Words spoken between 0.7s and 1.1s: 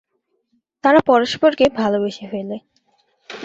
তারা